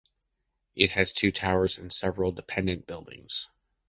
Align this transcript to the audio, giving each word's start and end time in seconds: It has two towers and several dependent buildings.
It 0.75 0.89
has 0.93 1.13
two 1.13 1.31
towers 1.31 1.77
and 1.77 1.93
several 1.93 2.31
dependent 2.31 2.87
buildings. 2.87 3.47